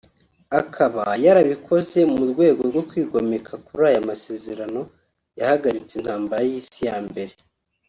Akaba 0.61 1.03
yarabikoze 1.23 1.99
mu 2.13 2.23
rwego 2.31 2.61
rwo 2.69 2.81
kwigomeka 2.89 3.53
kuri 3.65 3.83
aya 3.89 4.01
masezerano 4.09 4.81
yahagaritse 5.39 5.93
intambara 5.97 6.41
y’isi 6.49 6.81
ya 6.89 6.97
mbere 7.09 7.33